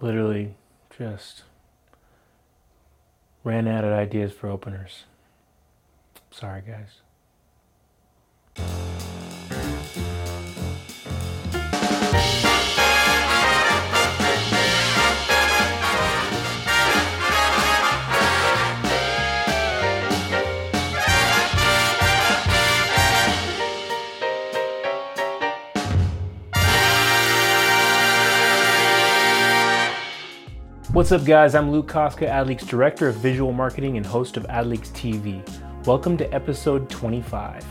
literally 0.00 0.54
just 0.96 1.44
ran 3.44 3.68
out 3.68 3.84
of 3.84 3.92
ideas 3.92 4.32
for 4.32 4.48
openers. 4.48 5.04
Sorry, 6.30 6.62
guys. 6.66 7.00
What's 30.92 31.10
up, 31.10 31.24
guys? 31.24 31.56
I'm 31.56 31.72
Luke 31.72 31.88
Koska, 31.88 32.28
AdLeaks 32.28 32.66
Director 32.66 33.08
of 33.08 33.16
Visual 33.16 33.52
Marketing 33.52 33.96
and 33.96 34.06
host 34.06 34.36
of 34.36 34.44
AdLeaks 34.44 34.92
TV. 34.92 35.42
Welcome 35.84 36.16
to 36.16 36.32
episode 36.32 36.88
25. 36.88 37.66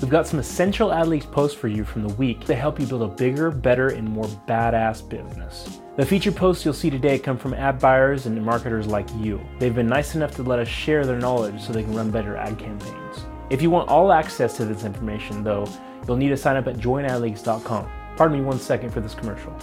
We've 0.00 0.10
got 0.10 0.26
some 0.26 0.38
essential 0.38 0.88
AdLeaks 0.88 1.30
posts 1.30 1.56
for 1.56 1.68
you 1.68 1.84
from 1.84 2.08
the 2.08 2.14
week 2.14 2.46
to 2.46 2.54
help 2.54 2.80
you 2.80 2.86
build 2.86 3.02
a 3.02 3.08
bigger, 3.08 3.50
better, 3.50 3.88
and 3.88 4.08
more 4.08 4.24
badass 4.24 5.06
business. 5.06 5.80
The 5.96 6.06
featured 6.06 6.36
posts 6.36 6.64
you'll 6.64 6.72
see 6.72 6.88
today 6.88 7.18
come 7.18 7.36
from 7.36 7.52
ad 7.52 7.78
buyers 7.78 8.24
and 8.24 8.42
marketers 8.42 8.86
like 8.86 9.08
you. 9.18 9.40
They've 9.58 9.74
been 9.74 9.86
nice 9.86 10.14
enough 10.14 10.34
to 10.36 10.42
let 10.42 10.58
us 10.58 10.68
share 10.68 11.04
their 11.04 11.18
knowledge 11.18 11.60
so 11.60 11.74
they 11.74 11.82
can 11.82 11.94
run 11.94 12.10
better 12.10 12.34
ad 12.34 12.58
campaigns. 12.58 13.26
If 13.50 13.60
you 13.60 13.68
want 13.70 13.90
all 13.90 14.10
access 14.10 14.56
to 14.56 14.64
this 14.64 14.84
information, 14.84 15.44
though, 15.44 15.68
you'll 16.06 16.16
need 16.16 16.30
to 16.30 16.36
sign 16.36 16.56
up 16.56 16.66
at 16.66 16.76
joinadleaks.com. 16.76 17.90
Pardon 18.16 18.38
me 18.38 18.44
one 18.44 18.58
second 18.58 18.90
for 18.90 19.00
this 19.00 19.14
commercial. 19.14 19.54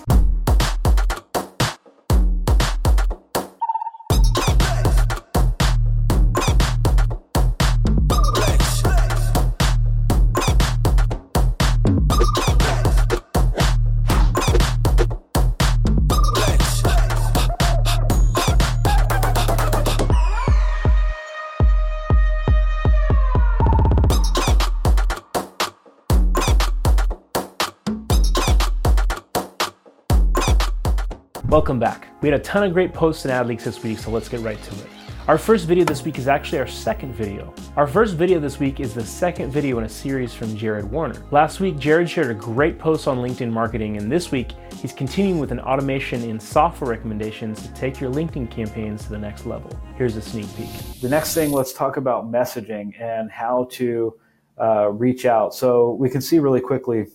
Welcome 31.49 31.77
back. 31.77 32.07
We 32.21 32.27
had 32.27 32.39
a 32.39 32.43
ton 32.43 32.63
of 32.63 32.73
great 32.73 32.91
posts 32.91 33.23
and 33.23 33.31
AdLeaks 33.31 33.65
this 33.65 33.83
week, 33.83 33.99
so 33.99 34.09
let's 34.09 34.27
get 34.27 34.39
right 34.39 34.59
to 34.61 34.75
it. 34.75 34.87
Our 35.27 35.37
first 35.37 35.67
video 35.67 35.85
this 35.85 36.03
week 36.03 36.17
is 36.17 36.27
actually 36.27 36.57
our 36.57 36.65
second 36.65 37.13
video. 37.13 37.53
Our 37.75 37.85
first 37.85 38.15
video 38.15 38.39
this 38.39 38.59
week 38.59 38.79
is 38.79 38.95
the 38.95 39.05
second 39.05 39.51
video 39.51 39.77
in 39.77 39.83
a 39.83 39.89
series 39.89 40.33
from 40.33 40.57
Jared 40.57 40.89
Warner. 40.89 41.23
Last 41.29 41.59
week, 41.59 41.77
Jared 41.77 42.09
shared 42.09 42.31
a 42.31 42.33
great 42.33 42.79
post 42.79 43.07
on 43.07 43.19
LinkedIn 43.19 43.51
marketing, 43.51 43.97
and 43.97 44.11
this 44.11 44.31
week, 44.31 44.53
he's 44.81 44.91
continuing 44.91 45.39
with 45.39 45.51
an 45.51 45.59
automation 45.59 46.23
in 46.23 46.39
software 46.39 46.89
recommendations 46.89 47.61
to 47.61 47.71
take 47.75 48.01
your 48.01 48.11
LinkedIn 48.11 48.49
campaigns 48.49 49.03
to 49.03 49.09
the 49.09 49.19
next 49.19 49.45
level. 49.45 49.69
Here's 49.97 50.15
a 50.15 50.23
sneak 50.23 50.47
peek. 50.57 50.69
The 50.99 51.09
next 51.09 51.35
thing, 51.35 51.51
let's 51.51 51.73
talk 51.73 51.97
about 51.97 52.25
messaging 52.31 52.99
and 52.99 53.29
how 53.29 53.67
to 53.73 54.15
uh, 54.59 54.89
reach 54.89 55.27
out. 55.27 55.53
So 55.53 55.91
we 55.99 56.09
can 56.09 56.21
see 56.21 56.39
really 56.39 56.61
quickly 56.61 57.05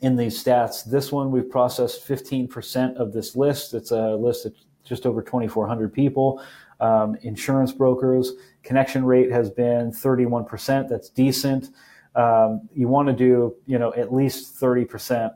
in 0.00 0.16
these 0.16 0.42
stats. 0.42 0.84
This 0.84 1.12
one, 1.12 1.30
we've 1.30 1.48
processed 1.48 2.06
15% 2.06 2.96
of 2.96 3.12
this 3.12 3.36
list. 3.36 3.74
It's 3.74 3.90
a 3.90 4.14
list 4.14 4.46
of 4.46 4.54
just 4.84 5.06
over 5.06 5.22
2,400 5.22 5.92
people. 5.92 6.42
Um, 6.80 7.16
insurance 7.22 7.72
brokers, 7.72 8.32
connection 8.62 9.04
rate 9.04 9.30
has 9.30 9.50
been 9.50 9.92
31%. 9.92 10.88
That's 10.88 11.10
decent. 11.10 11.68
Um, 12.14 12.68
you 12.74 12.88
want 12.88 13.08
to 13.08 13.14
do, 13.14 13.54
you 13.66 13.78
know, 13.78 13.92
at 13.94 14.12
least 14.12 14.58
30%, 14.58 15.30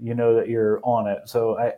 you 0.00 0.14
know, 0.14 0.34
that 0.36 0.48
you're 0.48 0.80
on 0.84 1.08
it. 1.08 1.28
So 1.28 1.58
I, 1.58 1.72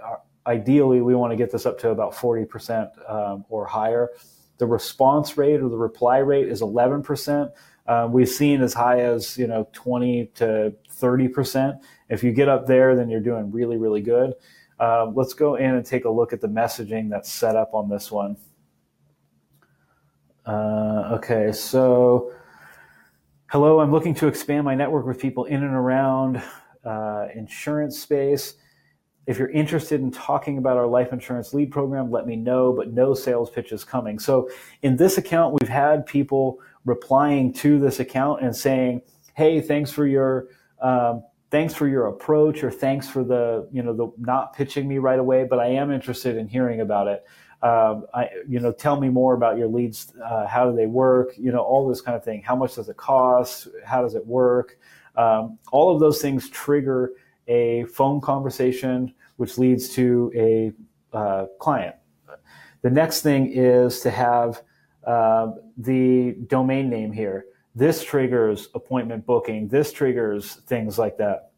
ideally, 0.47 1.01
we 1.01 1.15
want 1.15 1.33
to 1.33 1.37
get 1.37 1.51
this 1.51 1.67
up 1.67 1.79
to 1.81 1.91
about 1.91 2.13
40% 2.13 3.11
um, 3.11 3.45
or 3.49 3.67
higher. 3.67 4.11
The 4.59 4.67
response 4.67 5.37
rate 5.37 5.61
or 5.61 5.69
the 5.69 5.77
reply 5.77 6.19
rate 6.19 6.49
is 6.49 6.61
11%. 6.63 7.53
Uh, 7.87 8.09
we've 8.11 8.29
seen 8.29 8.63
as 8.63 8.75
high 8.75 9.01
as, 9.01 9.39
you 9.39 9.47
know, 9.47 9.69
20 9.73 10.27
to 10.35 10.75
30%. 10.91 11.79
If 12.09 12.25
you 12.25 12.33
get 12.33 12.49
up 12.49 12.67
there, 12.67 12.97
then 12.97 13.09
you're 13.09 13.21
doing 13.21 13.51
really, 13.53 13.77
really 13.77 14.01
good. 14.01 14.35
Uh, 14.79 15.07
let's 15.15 15.35
go 15.35 15.55
in 15.55 15.75
and 15.75 15.85
take 15.85 16.05
a 16.05 16.11
look 16.11 16.33
at 16.33 16.41
the 16.41 16.49
messaging 16.49 17.09
that's 17.09 17.31
set 17.31 17.57
up 17.57 17.75
on 17.75 17.89
this 17.89 18.11
one. 18.11 18.37
Uh, 20.45 21.11
okay, 21.15 21.51
so 21.53 22.33
hello, 23.51 23.81
I'm 23.81 23.91
looking 23.91 24.15
to 24.17 24.29
expand 24.29 24.65
my 24.65 24.75
network 24.75 25.07
with 25.07 25.21
people 25.21 25.45
in 25.45 25.63
and 25.63 25.75
around 25.75 26.43
uh, 26.85 27.27
insurance 27.35 27.99
space. 27.99 28.55
If 29.27 29.39
you're 29.39 29.51
interested 29.51 30.01
in 30.01 30.11
talking 30.11 30.59
about 30.59 30.77
our 30.77 30.87
life 30.87 31.13
insurance 31.13 31.53
lead 31.53 31.71
program, 31.71 32.11
let 32.11 32.27
me 32.27 32.37
know, 32.37 32.73
but 32.73 32.93
no 32.93 33.13
sales 33.13 33.51
pitches 33.51 33.85
coming. 33.85 34.19
So 34.19 34.49
in 34.83 34.97
this 34.97 35.19
account, 35.19 35.57
we've 35.61 35.69
had 35.69 36.07
people 36.07 36.61
replying 36.85 37.53
to 37.55 37.79
this 37.79 37.99
account 38.01 38.43
and 38.43 38.55
saying, 38.55 39.03
hey, 39.35 39.61
thanks 39.61 39.91
for 39.91 40.07
your 40.07 40.49
um, 40.81 41.25
thanks 41.51 41.75
for 41.75 41.89
your 41.89 42.09
approach 42.09 42.63
or 42.63 42.71
thanks 42.71 43.09
for 43.09 43.25
the 43.25 43.69
you 43.73 43.83
know 43.83 43.93
the 43.93 44.13
not 44.19 44.55
pitching 44.55 44.89
me 44.89 44.99
right 44.99 45.19
away 45.19 45.45
but 45.45 45.59
i 45.59 45.67
am 45.67 45.91
interested 45.93 46.37
in 46.37 46.49
hearing 46.49 46.81
about 46.81 47.07
it. 47.07 47.25
Um, 47.63 48.05
I, 48.13 48.29
you 48.47 48.61
know 48.61 48.73
tell 48.73 49.01
me 49.01 49.09
more 49.09 49.35
about 49.35 49.57
your 49.57 49.69
leads 49.69 50.13
uh, 50.23 50.47
how 50.47 50.71
do 50.71 50.77
they 50.77 50.87
work 50.87 51.31
you 51.39 51.53
know 51.53 51.61
all 51.61 51.89
this 51.89 52.01
kind 52.01 52.17
of 52.17 52.23
thing. 52.25 52.43
How 52.43 52.55
much 52.55 52.75
does 52.75 52.89
it 52.89 52.97
cost? 52.97 53.69
How 53.85 54.03
does 54.03 54.15
it 54.15 54.27
work? 54.27 54.79
Um, 55.17 55.59
all 55.73 55.93
of 55.95 55.99
those 55.99 56.21
things 56.21 56.51
trigger 56.51 57.13
a 57.49 57.85
phone 57.85 58.21
conversation 58.21 59.13
which 59.37 59.59
leads 59.59 59.89
to 59.89 60.33
a 60.35 60.73
uh, 61.17 61.47
client 61.61 61.95
the 62.83 62.91
next 62.91 63.23
thing 63.23 63.53
is 63.53 64.01
to 64.01 64.11
have 64.11 64.63
uh, 65.07 65.53
the 65.77 66.37
domain 66.47 66.89
name 66.91 67.13
here 67.13 67.47
this 67.77 68.03
triggers 68.03 68.71
appointment 68.75 69.27
booking. 69.27 69.69
This 69.69 69.93
triggers 69.93 70.55
things 70.67 70.99
like 70.99 71.19
that. 71.19 71.51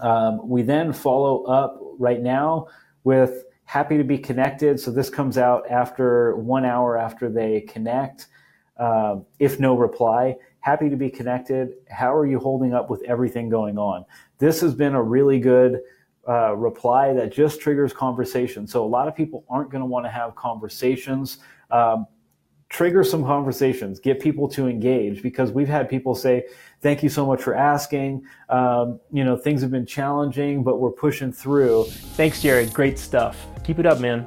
Um, 0.00 0.46
we 0.46 0.60
then 0.60 0.92
follow 0.92 1.44
up 1.44 1.78
right 1.98 2.20
now 2.20 2.66
with 3.04 3.44
happy 3.64 3.96
to 3.96 4.04
be 4.04 4.18
connected. 4.18 4.78
So 4.78 4.90
this 4.90 5.08
comes 5.08 5.38
out 5.38 5.68
after 5.70 6.36
one 6.36 6.66
hour 6.66 6.98
after 6.98 7.30
they 7.30 7.62
connect. 7.62 8.26
Uh, 8.76 9.20
if 9.38 9.58
no 9.58 9.74
reply, 9.74 10.36
happy 10.60 10.90
to 10.90 10.96
be 10.96 11.08
connected. 11.08 11.70
How 11.88 12.14
are 12.14 12.26
you 12.26 12.38
holding 12.38 12.74
up 12.74 12.90
with 12.90 13.02
everything 13.04 13.48
going 13.48 13.78
on? 13.78 14.04
This 14.38 14.60
has 14.60 14.74
been 14.74 14.94
a 14.94 15.02
really 15.02 15.38
good 15.38 15.80
uh, 16.28 16.54
reply 16.56 17.12
that 17.12 17.32
just 17.32 17.60
triggers 17.60 17.92
conversation. 17.92 18.66
So 18.66 18.84
a 18.84 18.88
lot 18.88 19.08
of 19.08 19.14
people 19.14 19.44
aren't 19.48 19.70
going 19.70 19.82
to 19.82 19.86
want 19.86 20.04
to 20.06 20.10
have 20.10 20.34
conversations. 20.34 21.38
Um, 21.70 22.06
trigger 22.68 23.04
some 23.04 23.24
conversations, 23.24 24.00
get 24.00 24.20
people 24.20 24.48
to 24.48 24.66
engage 24.66 25.22
because 25.22 25.52
we've 25.52 25.68
had 25.68 25.88
people 25.88 26.14
say, 26.14 26.44
thank 26.80 27.02
you 27.02 27.08
so 27.08 27.24
much 27.24 27.40
for 27.40 27.54
asking. 27.54 28.24
Um, 28.48 28.98
you 29.12 29.24
know, 29.24 29.36
things 29.36 29.62
have 29.62 29.70
been 29.70 29.86
challenging, 29.86 30.64
but 30.64 30.80
we're 30.80 30.90
pushing 30.90 31.32
through. 31.32 31.84
Thanks, 31.84 32.42
Jared. 32.42 32.72
Great 32.72 32.98
stuff. 32.98 33.46
Keep 33.64 33.78
it 33.78 33.86
up, 33.86 34.00
man. 34.00 34.26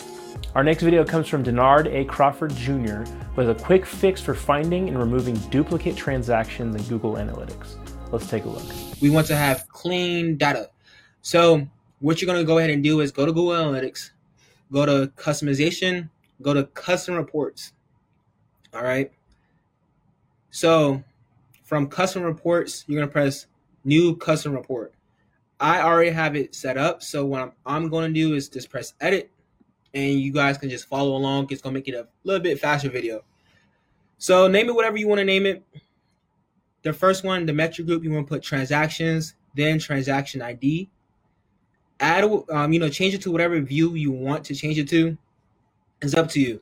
Our 0.56 0.64
next 0.64 0.84
video 0.84 1.04
comes 1.04 1.28
from 1.28 1.44
Denard 1.44 1.94
A. 1.94 2.06
Crawford 2.06 2.56
Jr. 2.56 3.04
with 3.36 3.50
a 3.50 3.56
quick 3.56 3.86
fix 3.86 4.22
for 4.22 4.34
finding 4.34 4.88
and 4.88 4.98
removing 4.98 5.36
duplicate 5.50 5.96
transactions 5.96 6.76
in 6.76 6.84
Google 6.84 7.16
Analytics. 7.16 7.89
Let's 8.12 8.28
take 8.28 8.46
a 8.46 8.50
look. 8.50 8.64
We 9.02 9.10
want 9.10 9.28
to 9.28 9.36
have 9.36 9.68
clean 9.70 10.38
data. 10.38 10.70
So, 11.22 11.68
what 12.00 12.22
you're 12.22 12.28
going 12.28 12.40
to 12.40 12.46
go 12.46 12.58
ahead 12.58 12.70
and 12.70 12.84
do 12.84 13.02
is 13.02 13.12
go 13.12 13.26
to 13.26 13.32
Google 13.32 13.54
Analytics, 13.54 14.12
go 14.72 14.86
to 14.86 15.12
customization, 15.16 16.10
go 16.42 16.54
to 16.54 16.64
custom 16.66 17.16
reports 17.16 17.74
all 18.74 18.84
right. 18.84 19.12
So 20.52 21.04
from 21.64 21.88
custom 21.88 22.24
reports, 22.24 22.86
you're 22.88 23.00
gonna 23.00 23.12
press 23.12 23.48
new 23.84 24.16
custom 24.16 24.54
report. 24.54 24.94
I 25.60 25.82
already 25.82 26.12
have 26.12 26.36
it 26.36 26.56
set 26.56 26.78
up, 26.78 27.04
so 27.04 27.26
what 27.26 27.42
I'm, 27.42 27.52
I'm 27.66 27.90
going 27.90 28.14
to 28.14 28.14
do 28.14 28.34
is 28.34 28.48
just 28.48 28.70
press 28.70 28.94
edit, 29.02 29.30
and 29.94 30.14
you 30.14 30.32
guys 30.32 30.58
can 30.58 30.70
just 30.70 30.88
follow 30.88 31.18
along. 31.18 31.48
It's 31.52 31.62
gonna 31.62 31.74
make 31.74 31.88
it 31.88 31.96
a 31.96 32.08
little 32.24 32.42
bit 32.42 32.60
faster 32.60 32.90
video. 32.90 33.24
So 34.18 34.48
name 34.48 34.70
it 34.70 34.76
whatever 34.76 34.98
you 34.98 35.08
want 35.08 35.20
to 35.20 35.26
name 35.26 35.46
it. 35.46 35.64
The 36.84 36.94
first 36.94 37.24
one, 37.24 37.46
the 37.46 37.54
metric 37.54 37.88
group, 37.88 38.04
you 38.04 38.12
want 38.12 38.28
to 38.28 38.30
put 38.30 38.44
transactions, 38.44 39.36
then 39.56 39.80
transaction 39.80 40.42
ID. 40.42 40.90
Add, 42.00 42.24
um, 42.50 42.72
you 42.72 42.80
know, 42.80 42.90
change 42.90 43.14
it 43.14 43.22
to 43.24 43.32
whatever 43.32 43.60
view 43.60 43.96
you 43.96 44.12
want 44.12 44.46
to 44.46 44.56
change 44.56 44.78
it 44.78 44.88
to. 44.90 45.18
It's 46.02 46.14
up 46.14 46.30
to 46.30 46.40
you. 46.40 46.62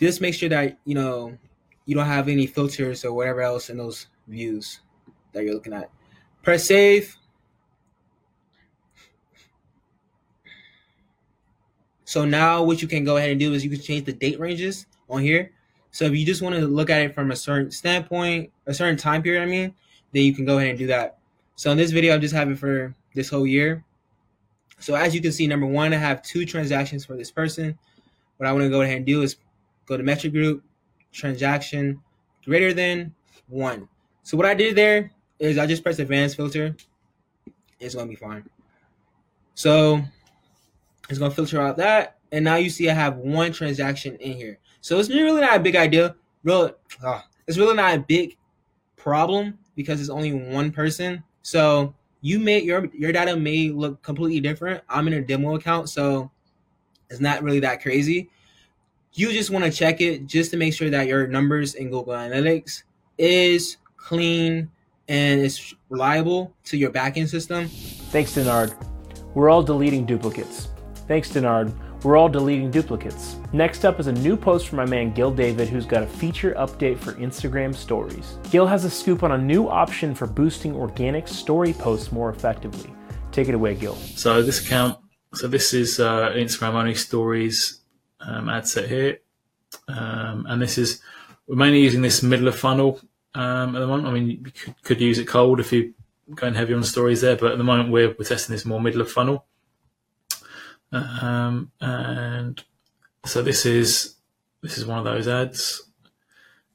Just 0.00 0.20
make 0.20 0.34
sure 0.34 0.48
that 0.48 0.78
you 0.84 0.94
know 0.94 1.36
you 1.84 1.94
don't 1.94 2.06
have 2.06 2.28
any 2.28 2.46
filters 2.46 3.04
or 3.04 3.12
whatever 3.12 3.42
else 3.42 3.68
in 3.68 3.76
those 3.76 4.06
views 4.26 4.80
that 5.32 5.44
you're 5.44 5.54
looking 5.54 5.72
at. 5.72 5.90
Press 6.42 6.64
save. 6.64 7.16
So 12.04 12.24
now 12.24 12.62
what 12.62 12.80
you 12.80 12.88
can 12.88 13.04
go 13.04 13.18
ahead 13.18 13.30
and 13.30 13.38
do 13.38 13.52
is 13.52 13.62
you 13.62 13.70
can 13.70 13.80
change 13.80 14.06
the 14.06 14.14
date 14.14 14.40
ranges 14.40 14.86
on 15.10 15.20
here. 15.20 15.52
So 15.98 16.04
if 16.04 16.14
you 16.14 16.24
just 16.24 16.42
want 16.42 16.54
to 16.54 16.60
look 16.60 16.90
at 16.90 17.00
it 17.00 17.12
from 17.12 17.32
a 17.32 17.34
certain 17.34 17.72
standpoint, 17.72 18.52
a 18.66 18.72
certain 18.72 18.96
time 18.96 19.20
period, 19.20 19.42
I 19.42 19.46
mean, 19.46 19.74
then 20.12 20.22
you 20.22 20.32
can 20.32 20.44
go 20.44 20.58
ahead 20.58 20.70
and 20.70 20.78
do 20.78 20.86
that. 20.86 21.18
So 21.56 21.72
in 21.72 21.76
this 21.76 21.90
video, 21.90 22.14
I'm 22.14 22.20
just 22.20 22.32
have 22.36 22.48
it 22.48 22.56
for 22.56 22.94
this 23.16 23.28
whole 23.28 23.44
year. 23.44 23.84
So 24.78 24.94
as 24.94 25.12
you 25.12 25.20
can 25.20 25.32
see, 25.32 25.48
number 25.48 25.66
one, 25.66 25.92
I 25.92 25.96
have 25.96 26.22
two 26.22 26.46
transactions 26.46 27.04
for 27.04 27.16
this 27.16 27.32
person. 27.32 27.76
What 28.36 28.48
I 28.48 28.52
want 28.52 28.62
to 28.62 28.68
go 28.68 28.82
ahead 28.82 28.98
and 28.98 29.06
do 29.06 29.22
is 29.22 29.38
go 29.86 29.96
to 29.96 30.04
metric 30.04 30.32
group, 30.32 30.62
transaction 31.10 32.00
greater 32.44 32.72
than 32.72 33.12
one. 33.48 33.88
So 34.22 34.36
what 34.36 34.46
I 34.46 34.54
did 34.54 34.76
there 34.76 35.10
is 35.40 35.58
I 35.58 35.66
just 35.66 35.82
press 35.82 35.98
advanced 35.98 36.36
filter. 36.36 36.76
It's 37.80 37.96
gonna 37.96 38.06
be 38.06 38.14
fine. 38.14 38.48
So 39.56 40.00
it's 41.10 41.18
gonna 41.18 41.34
filter 41.34 41.60
out 41.60 41.76
that, 41.78 42.18
and 42.30 42.44
now 42.44 42.54
you 42.54 42.70
see 42.70 42.88
I 42.88 42.94
have 42.94 43.16
one 43.16 43.52
transaction 43.52 44.14
in 44.20 44.36
here. 44.36 44.60
So 44.88 44.98
it's 44.98 45.10
really 45.10 45.42
not 45.42 45.54
a 45.54 45.60
big 45.60 45.76
idea. 45.76 46.16
Real, 46.44 46.74
oh, 47.04 47.22
it's 47.46 47.58
really 47.58 47.76
not 47.76 47.94
a 47.94 47.98
big 47.98 48.38
problem 48.96 49.58
because 49.76 50.00
it's 50.00 50.08
only 50.08 50.32
one 50.32 50.72
person. 50.72 51.22
So 51.42 51.94
you 52.22 52.38
may 52.38 52.60
your 52.60 52.86
your 52.94 53.12
data 53.12 53.36
may 53.36 53.68
look 53.68 54.00
completely 54.00 54.40
different. 54.40 54.82
I'm 54.88 55.06
in 55.06 55.12
a 55.12 55.20
demo 55.20 55.56
account, 55.56 55.90
so 55.90 56.30
it's 57.10 57.20
not 57.20 57.42
really 57.42 57.60
that 57.60 57.82
crazy. 57.82 58.30
You 59.12 59.30
just 59.30 59.50
want 59.50 59.66
to 59.66 59.70
check 59.70 60.00
it 60.00 60.26
just 60.26 60.52
to 60.52 60.56
make 60.56 60.72
sure 60.72 60.88
that 60.88 61.06
your 61.06 61.26
numbers 61.26 61.74
in 61.74 61.90
Google 61.90 62.14
Analytics 62.14 62.84
is 63.18 63.76
clean 63.98 64.70
and 65.06 65.40
it's 65.42 65.74
reliable 65.90 66.54
to 66.64 66.78
your 66.78 66.90
backend 66.90 67.28
system. 67.28 67.68
Thanks, 67.68 68.36
Denard. 68.36 68.74
We're 69.34 69.50
all 69.50 69.62
deleting 69.62 70.06
duplicates. 70.06 70.68
Thanks, 71.06 71.30
Denard. 71.30 71.74
We're 72.04 72.16
all 72.16 72.28
deleting 72.28 72.70
duplicates. 72.70 73.36
Next 73.52 73.84
up 73.84 73.98
is 73.98 74.06
a 74.06 74.12
new 74.12 74.36
post 74.36 74.68
from 74.68 74.76
my 74.76 74.86
man 74.86 75.12
Gil 75.12 75.32
David, 75.32 75.68
who's 75.68 75.84
got 75.84 76.04
a 76.04 76.06
feature 76.06 76.54
update 76.54 76.96
for 76.96 77.14
Instagram 77.14 77.74
stories. 77.74 78.38
Gil 78.50 78.68
has 78.68 78.84
a 78.84 78.90
scoop 78.90 79.24
on 79.24 79.32
a 79.32 79.38
new 79.38 79.68
option 79.68 80.14
for 80.14 80.28
boosting 80.28 80.76
organic 80.76 81.26
story 81.26 81.72
posts 81.72 82.12
more 82.12 82.30
effectively. 82.30 82.92
Take 83.32 83.48
it 83.48 83.54
away, 83.54 83.74
Gil. 83.74 83.96
So 83.96 84.42
this 84.42 84.64
account, 84.64 84.96
so 85.34 85.48
this 85.48 85.74
is 85.74 85.98
uh, 85.98 86.30
Instagram 86.30 86.74
only 86.74 86.94
stories 86.94 87.80
um, 88.20 88.48
ad 88.48 88.68
set 88.68 88.88
here, 88.88 89.18
um, 89.88 90.46
and 90.48 90.62
this 90.62 90.78
is 90.78 91.02
we're 91.48 91.56
mainly 91.56 91.80
using 91.80 92.02
this 92.02 92.22
middle 92.22 92.46
of 92.46 92.56
funnel 92.56 93.00
um, 93.34 93.74
at 93.74 93.80
the 93.80 93.86
moment. 93.88 94.06
I 94.06 94.12
mean, 94.12 94.30
you 94.30 94.38
could, 94.38 94.82
could 94.84 95.00
use 95.00 95.18
it 95.18 95.26
cold 95.26 95.58
if 95.58 95.72
you're 95.72 95.90
going 96.34 96.54
heavy 96.54 96.74
on 96.74 96.84
stories 96.84 97.22
there, 97.22 97.36
but 97.36 97.50
at 97.52 97.58
the 97.58 97.64
moment 97.64 97.90
we're, 97.90 98.14
we're 98.18 98.24
testing 98.24 98.54
this 98.54 98.64
more 98.64 98.80
middle 98.80 99.00
of 99.00 99.10
funnel. 99.10 99.46
Um, 100.92 101.72
and 101.80 102.62
so 103.24 103.42
this 103.42 103.66
is 103.66 104.16
this 104.62 104.78
is 104.78 104.86
one 104.86 104.98
of 104.98 105.04
those 105.04 105.28
ads, 105.28 105.82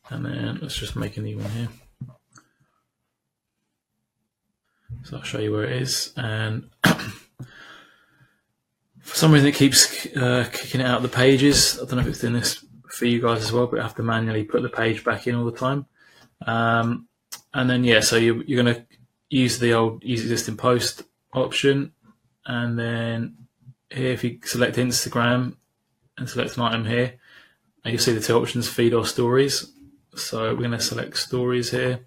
and 0.09 0.25
then 0.25 0.59
let's 0.61 0.75
just 0.75 0.95
make 0.95 1.17
a 1.17 1.21
new 1.21 1.37
one 1.37 1.49
here. 1.51 1.69
So 5.03 5.17
I'll 5.17 5.23
show 5.23 5.39
you 5.39 5.51
where 5.51 5.63
it 5.63 5.81
is, 5.81 6.13
and 6.15 6.69
for 6.83 7.47
some 9.03 9.31
reason 9.31 9.49
it 9.49 9.55
keeps 9.55 10.05
uh, 10.15 10.47
kicking 10.51 10.81
it 10.81 10.85
out 10.85 10.97
of 10.97 11.03
the 11.03 11.09
pages. 11.09 11.79
I 11.79 11.85
don't 11.85 11.95
know 11.95 12.01
if 12.01 12.07
it's 12.07 12.21
doing 12.21 12.33
this 12.33 12.63
for 12.89 13.05
you 13.05 13.21
guys 13.21 13.43
as 13.43 13.51
well, 13.51 13.67
but 13.67 13.79
I 13.79 13.83
have 13.83 13.95
to 13.95 14.03
manually 14.03 14.43
put 14.43 14.61
the 14.61 14.69
page 14.69 15.03
back 15.03 15.27
in 15.27 15.35
all 15.35 15.45
the 15.45 15.57
time. 15.57 15.87
Um, 16.45 17.07
and 17.53 17.69
then 17.69 17.83
yeah, 17.83 18.01
so 18.01 18.17
you, 18.17 18.43
you're 18.45 18.63
going 18.63 18.75
to 18.75 18.85
use 19.29 19.59
the 19.59 19.73
old 19.73 20.03
use 20.03 20.21
existing 20.21 20.57
post 20.57 21.03
option, 21.33 21.93
and 22.45 22.77
then 22.77 23.42
here 23.93 24.11
if 24.11 24.23
you 24.23 24.39
select 24.43 24.77
Instagram 24.77 25.55
and 26.17 26.29
select 26.29 26.57
an 26.57 26.63
item 26.63 26.85
here, 26.85 27.15
you'll 27.85 27.99
see 27.99 28.13
the 28.13 28.21
two 28.21 28.37
options: 28.37 28.67
feed 28.67 28.93
or 28.93 29.05
stories. 29.05 29.71
So 30.15 30.53
we're 30.53 30.59
going 30.59 30.71
to 30.71 30.79
select 30.79 31.17
stories 31.17 31.71
here, 31.71 32.05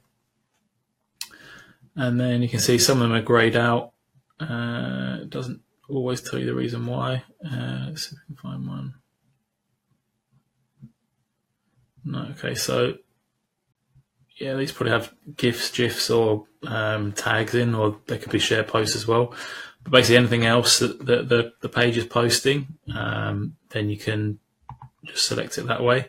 and 1.95 2.21
then 2.21 2.43
you 2.43 2.49
can 2.49 2.61
see 2.61 2.79
some 2.79 3.03
of 3.03 3.09
them 3.09 3.17
are 3.17 3.23
grayed 3.23 3.57
out. 3.57 3.93
Uh, 4.39 5.19
it 5.23 5.31
doesn't 5.31 5.61
always 5.89 6.21
tell 6.21 6.39
you 6.39 6.47
the 6.47 6.55
reason 6.55 6.87
why. 6.87 7.25
Uh, 7.45 7.87
let's 7.89 8.09
see 8.09 8.17
if 8.17 8.23
we 8.29 8.35
can 8.35 8.43
find 8.43 8.69
one. 8.69 8.95
No, 12.05 12.29
okay, 12.31 12.55
so 12.55 12.95
yeah, 14.37 14.55
these 14.55 14.71
probably 14.71 14.93
have 14.93 15.13
GIFs, 15.37 15.71
GIFs, 15.71 16.11
or 16.11 16.47
um, 16.67 17.13
tags 17.13 17.55
in, 17.55 17.75
or 17.75 17.99
they 18.07 18.19
could 18.19 18.31
be 18.31 18.39
share 18.39 18.63
posts 18.63 18.95
as 18.95 19.07
well. 19.07 19.35
But 19.87 19.93
basically, 19.93 20.17
anything 20.17 20.45
else 20.45 20.81
that 20.81 20.99
the, 20.99 21.23
the, 21.23 21.53
the 21.61 21.69
page 21.69 21.97
is 21.97 22.05
posting, 22.05 22.67
um, 22.95 23.57
then 23.71 23.89
you 23.89 23.97
can 23.97 24.41
just 25.05 25.27
select 25.27 25.59
it 25.59 25.67
that 25.67 25.83
way, 25.83 26.09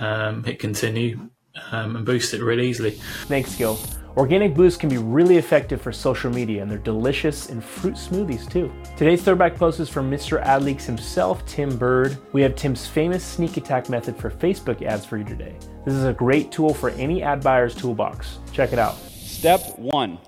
um, 0.00 0.42
hit 0.42 0.58
continue, 0.58 1.30
um, 1.70 1.94
and 1.96 2.04
boost 2.04 2.34
it 2.34 2.42
really 2.42 2.68
easily. 2.68 2.90
Thanks, 3.26 3.54
Gil. 3.54 3.78
Organic 4.16 4.54
boosts 4.54 4.76
can 4.76 4.88
be 4.88 4.98
really 4.98 5.36
effective 5.36 5.80
for 5.80 5.92
social 5.92 6.32
media, 6.32 6.62
and 6.62 6.70
they're 6.70 6.78
delicious 6.78 7.48
in 7.48 7.60
fruit 7.60 7.94
smoothies 7.94 8.50
too. 8.50 8.72
Today's 8.96 9.22
throwback 9.22 9.54
post 9.54 9.78
is 9.78 9.88
from 9.88 10.10
Mr. 10.10 10.44
AdLeaks 10.44 10.84
himself, 10.84 11.46
Tim 11.46 11.78
Burd. 11.78 12.18
We 12.32 12.42
have 12.42 12.56
Tim's 12.56 12.88
famous 12.88 13.24
sneak 13.24 13.56
attack 13.56 13.88
method 13.88 14.16
for 14.16 14.28
Facebook 14.28 14.82
ads 14.82 15.06
for 15.06 15.16
you 15.16 15.24
today. 15.24 15.54
This 15.84 15.94
is 15.94 16.04
a 16.04 16.12
great 16.12 16.50
tool 16.50 16.74
for 16.74 16.90
any 16.90 17.22
ad 17.22 17.40
buyer's 17.40 17.72
toolbox. 17.72 18.40
Check 18.52 18.72
it 18.72 18.80
out. 18.80 18.96
Step 18.96 19.78
one 19.78 20.18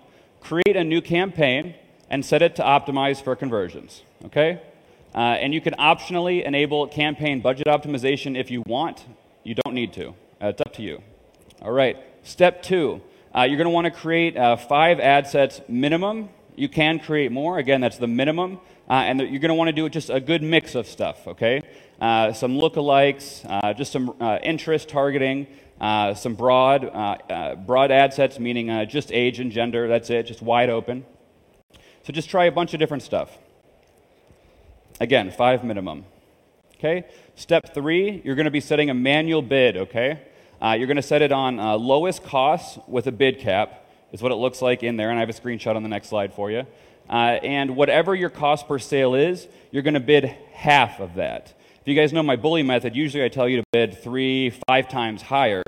create 0.42 0.76
a 0.76 0.84
new 0.84 1.00
campaign 1.00 1.74
and 2.12 2.24
set 2.24 2.42
it 2.42 2.54
to 2.56 2.62
optimize 2.62 3.20
for 3.20 3.34
conversions. 3.34 4.02
Okay? 4.26 4.62
Uh, 5.12 5.18
and 5.18 5.52
you 5.52 5.60
can 5.60 5.74
optionally 5.74 6.44
enable 6.44 6.86
campaign 6.86 7.40
budget 7.40 7.66
optimization 7.66 8.38
if 8.38 8.52
you 8.52 8.62
want. 8.66 9.04
You 9.42 9.56
don't 9.64 9.74
need 9.74 9.92
to. 9.94 10.10
Uh, 10.40 10.48
it's 10.48 10.60
up 10.60 10.72
to 10.74 10.82
you. 10.82 11.02
All 11.60 11.72
right. 11.72 11.96
Step 12.22 12.62
two 12.62 13.02
uh, 13.34 13.44
you're 13.44 13.56
going 13.56 13.64
to 13.64 13.70
want 13.70 13.86
to 13.86 13.90
create 13.90 14.36
uh, 14.36 14.56
five 14.56 15.00
ad 15.00 15.26
sets 15.26 15.62
minimum. 15.66 16.28
You 16.54 16.68
can 16.68 16.98
create 16.98 17.32
more. 17.32 17.56
Again, 17.56 17.80
that's 17.80 17.96
the 17.96 18.06
minimum. 18.06 18.60
Uh, 18.90 18.94
and 18.94 19.20
you're 19.20 19.40
going 19.40 19.48
to 19.48 19.54
want 19.54 19.68
to 19.68 19.72
do 19.72 19.88
just 19.88 20.10
a 20.10 20.20
good 20.20 20.42
mix 20.42 20.74
of 20.74 20.86
stuff, 20.86 21.26
okay? 21.26 21.62
Uh, 21.98 22.34
some 22.34 22.58
lookalikes, 22.58 23.46
uh, 23.48 23.72
just 23.72 23.90
some 23.90 24.14
interest 24.42 24.90
targeting, 24.90 25.46
some 25.80 26.34
broad, 26.34 26.82
broad 27.66 27.90
ad 27.90 28.12
sets, 28.12 28.38
meaning 28.38 28.86
just 28.86 29.10
age 29.12 29.40
and 29.40 29.50
gender. 29.50 29.88
That's 29.88 30.10
it, 30.10 30.24
just 30.24 30.42
wide 30.42 30.68
open. 30.68 31.06
So 32.04 32.12
just 32.12 32.28
try 32.28 32.46
a 32.46 32.52
bunch 32.52 32.74
of 32.74 32.80
different 32.80 33.02
stuff. 33.02 33.38
Again, 35.00 35.30
five 35.30 35.64
minimum. 35.64 36.04
Okay? 36.74 37.04
Step 37.36 37.72
three, 37.74 38.20
you're 38.24 38.34
going 38.34 38.46
to 38.46 38.50
be 38.50 38.60
setting 38.60 38.90
a 38.90 38.94
manual 38.94 39.40
bid, 39.40 39.76
okay? 39.76 40.20
Uh, 40.60 40.74
you're 40.76 40.88
going 40.88 40.96
to 40.96 41.02
set 41.02 41.22
it 41.22 41.30
on 41.30 41.60
uh, 41.60 41.76
lowest 41.76 42.24
cost 42.24 42.78
with 42.88 43.06
a 43.06 43.12
bid 43.12 43.38
cap, 43.38 43.86
is 44.12 44.20
what 44.20 44.32
it 44.32 44.36
looks 44.36 44.60
like 44.60 44.82
in 44.82 44.96
there, 44.96 45.10
and 45.10 45.18
I 45.18 45.20
have 45.20 45.28
a 45.28 45.32
screenshot 45.32 45.76
on 45.76 45.84
the 45.84 45.88
next 45.88 46.08
slide 46.08 46.34
for 46.34 46.50
you. 46.50 46.66
Uh, 47.08 47.38
and 47.42 47.76
whatever 47.76 48.14
your 48.14 48.30
cost 48.30 48.66
per 48.66 48.78
sale 48.78 49.14
is, 49.14 49.46
you're 49.70 49.82
going 49.82 49.94
to 49.94 50.00
bid 50.00 50.24
half 50.52 50.98
of 50.98 51.14
that. 51.14 51.52
If 51.80 51.88
you 51.88 51.94
guys 51.94 52.12
know 52.12 52.22
my 52.22 52.36
bully 52.36 52.62
method, 52.62 52.96
usually 52.96 53.24
I 53.24 53.28
tell 53.28 53.48
you 53.48 53.58
to 53.58 53.64
bid 53.72 54.02
three, 54.02 54.50
five 54.68 54.88
times 54.88 55.22
higher, 55.22 55.62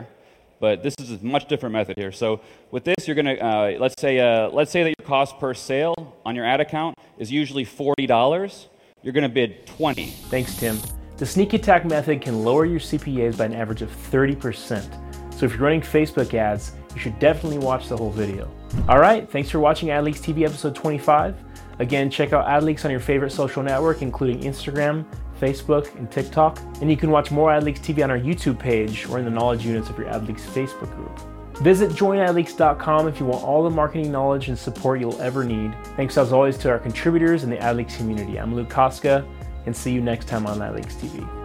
but 0.64 0.82
this 0.82 0.94
is 0.98 1.10
a 1.10 1.22
much 1.22 1.46
different 1.46 1.74
method 1.74 1.94
here. 1.98 2.10
So 2.10 2.40
with 2.70 2.84
this, 2.84 3.06
you're 3.06 3.14
going 3.14 3.36
to 3.36 3.38
uh, 3.38 3.76
let's 3.78 4.00
say 4.00 4.18
uh, 4.18 4.48
let's 4.48 4.70
say 4.70 4.82
that 4.82 4.94
your 4.98 5.06
cost 5.06 5.38
per 5.38 5.52
sale 5.52 6.16
on 6.24 6.34
your 6.34 6.46
ad 6.46 6.58
account 6.58 6.96
is 7.18 7.30
usually 7.30 7.66
forty 7.66 8.06
dollars. 8.06 8.68
You're 9.02 9.12
going 9.12 9.28
to 9.28 9.34
bid 9.40 9.66
twenty. 9.66 10.06
Thanks, 10.32 10.56
Tim. 10.56 10.78
The 11.18 11.26
sneak 11.26 11.52
attack 11.52 11.84
method 11.84 12.22
can 12.22 12.42
lower 12.44 12.64
your 12.64 12.80
CPAs 12.80 13.36
by 13.36 13.44
an 13.44 13.52
average 13.52 13.82
of 13.82 13.90
30%. 14.10 15.34
So 15.34 15.46
if 15.46 15.52
you're 15.52 15.60
running 15.60 15.82
Facebook 15.82 16.32
ads, 16.34 16.72
you 16.94 17.00
should 17.00 17.18
definitely 17.20 17.58
watch 17.58 17.88
the 17.88 17.96
whole 17.96 18.10
video. 18.10 18.50
All 18.88 18.98
right, 18.98 19.30
thanks 19.30 19.48
for 19.48 19.60
watching 19.60 19.90
AdLeaks 19.90 20.18
TV 20.18 20.44
episode 20.44 20.74
25. 20.74 21.36
Again, 21.78 22.10
check 22.10 22.32
out 22.32 22.46
AdLeaks 22.46 22.84
on 22.84 22.90
your 22.90 22.98
favorite 22.98 23.30
social 23.30 23.62
network, 23.62 24.02
including 24.02 24.40
Instagram, 24.40 25.04
Facebook, 25.44 25.94
and 25.96 26.10
TikTok. 26.10 26.58
And 26.80 26.90
you 26.90 26.96
can 26.96 27.10
watch 27.10 27.30
more 27.30 27.50
AdLeaks 27.50 27.80
TV 27.80 28.02
on 28.02 28.10
our 28.10 28.18
YouTube 28.18 28.58
page 28.58 29.06
or 29.06 29.18
in 29.18 29.24
the 29.24 29.30
knowledge 29.30 29.64
units 29.64 29.90
of 29.90 29.98
your 29.98 30.08
AdLeaks 30.08 30.40
Facebook 30.40 30.94
group. 30.96 31.20
Visit 31.58 31.90
joinadleaks.com 31.90 33.06
if 33.06 33.20
you 33.20 33.26
want 33.26 33.44
all 33.44 33.62
the 33.62 33.70
marketing 33.70 34.10
knowledge 34.10 34.48
and 34.48 34.58
support 34.58 34.98
you'll 34.98 35.20
ever 35.20 35.44
need. 35.44 35.74
Thanks 35.96 36.18
as 36.18 36.32
always 36.32 36.58
to 36.58 36.70
our 36.70 36.78
contributors 36.78 37.44
in 37.44 37.50
the 37.50 37.56
AdLeaks 37.56 37.96
community. 37.96 38.40
I'm 38.40 38.54
Luke 38.54 38.70
Koska 38.70 39.24
and 39.66 39.76
see 39.76 39.92
you 39.92 40.00
next 40.00 40.26
time 40.26 40.46
on 40.46 40.58
AdLeaks 40.58 40.94
TV. 40.94 41.43